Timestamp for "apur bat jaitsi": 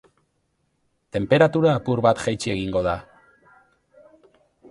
1.81-2.53